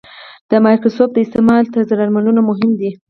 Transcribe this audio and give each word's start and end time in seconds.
د 0.49 0.51
مایکروسکوپ 0.65 1.09
د 1.13 1.17
استعمال 1.25 1.63
طرزالعملونه 1.73 2.41
مهم 2.49 2.71
دي. 2.79 2.89